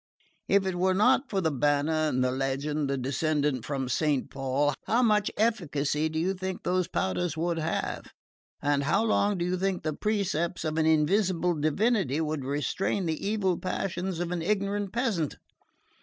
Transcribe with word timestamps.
If 0.47 0.65
it 0.65 0.73
were 0.79 0.95
not 0.95 1.29
for 1.29 1.41
the 1.41 1.51
banner, 1.51 2.11
the 2.11 2.31
legend, 2.31 2.89
the 2.89 2.97
descent 2.97 3.63
from 3.63 3.87
Saint 3.87 4.31
Paul, 4.31 4.73
how 4.87 5.03
much 5.03 5.29
efficacy 5.37 6.09
do 6.09 6.17
you 6.17 6.33
think 6.33 6.63
those 6.63 6.87
powders 6.87 7.37
would 7.37 7.59
have? 7.59 8.07
And 8.63 8.85
how 8.85 9.03
long 9.03 9.37
do 9.37 9.45
you 9.45 9.55
think 9.55 9.83
the 9.83 9.93
precepts 9.93 10.65
of 10.65 10.79
an 10.79 10.87
invisible 10.87 11.53
divinity 11.53 12.19
would 12.19 12.43
restrain 12.45 13.05
the 13.05 13.23
evil 13.23 13.59
passions 13.59 14.19
of 14.19 14.31
an 14.31 14.41
ignorant 14.41 14.91
peasant? 14.91 15.37